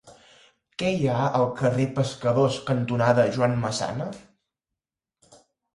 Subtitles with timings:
[0.81, 4.13] Què hi ha al carrer Pescadors cantonada Joan Massana?